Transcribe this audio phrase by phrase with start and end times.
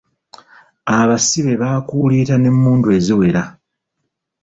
[0.99, 3.43] Abasibe baakuulita n'emmundu eziwera.